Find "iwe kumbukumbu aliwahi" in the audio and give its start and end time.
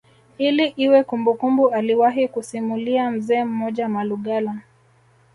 0.77-2.27